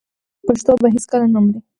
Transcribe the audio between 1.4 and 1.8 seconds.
مري.